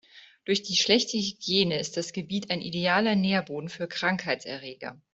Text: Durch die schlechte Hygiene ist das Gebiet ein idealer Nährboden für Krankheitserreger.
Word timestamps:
Durch 0.45 0.63
die 0.63 0.77
schlechte 0.77 1.15
Hygiene 1.15 1.77
ist 1.79 1.95
das 1.95 2.11
Gebiet 2.11 2.49
ein 2.49 2.59
idealer 2.59 3.13
Nährboden 3.15 3.69
für 3.69 3.87
Krankheitserreger. 3.87 4.99